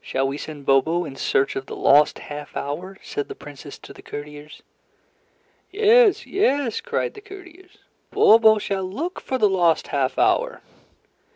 "Shall 0.00 0.28
we 0.28 0.38
send 0.38 0.66
Bobo 0.66 1.04
in 1.04 1.16
search 1.16 1.56
of 1.56 1.66
the 1.66 1.74
lost 1.74 2.20
half 2.20 2.56
hour?" 2.56 2.96
said 3.02 3.26
the 3.26 3.34
Princess 3.34 3.76
to 3.80 3.92
the 3.92 4.02
courtiers. 4.02 4.62
"Yes! 5.72 6.26
Yes!" 6.28 6.80
cried 6.80 7.14
the 7.14 7.20
courtiers. 7.20 7.78
"Bobo 8.12 8.58
shall 8.58 8.84
look 8.84 9.20
for 9.20 9.36
the 9.36 9.48
lost 9.50 9.88
half 9.88 10.16
hour." 10.16 10.60